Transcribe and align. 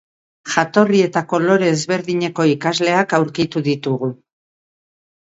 Jatorri 0.51 1.01
eta 1.07 1.21
kolore 1.33 1.69
ezberdineko 1.73 2.45
ikasleak 2.53 3.13
aurkitu 3.19 3.63
ditugu. 3.69 4.11